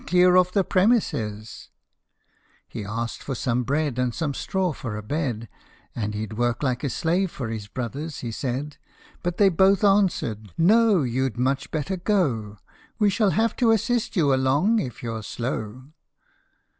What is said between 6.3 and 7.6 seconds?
work like a slave for